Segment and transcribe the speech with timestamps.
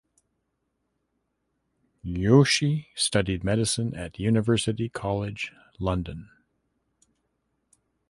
[2.03, 6.31] Joshi studied medicine at University College London.